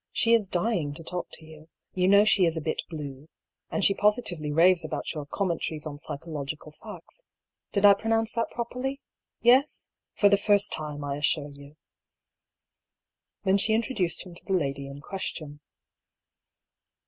[0.21, 1.69] "She is dying to talk to you.
[1.93, 3.29] You know she is a bit blue—
[3.71, 7.21] and she positively raves about your 'Commentaries on Psychological Facts.'
[7.71, 8.99] Did I pro nounce that properly?
[9.41, 9.89] Yes?
[10.15, 11.75] For the first time, I as sure you?"
[13.43, 15.59] Then she introduced him to the lady in question.